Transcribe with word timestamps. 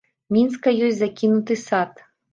Мінска 0.37 0.73
ёсць 0.87 0.97
закінуты 1.03 1.59
сад. 1.67 2.03